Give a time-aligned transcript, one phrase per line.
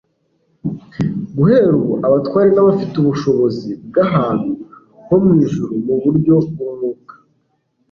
[1.35, 4.51] Guhera ubu abatware n'abafite ubushobozi bw'ahantu
[5.07, 7.13] ho mu ijuru mu buryo bw'umwuka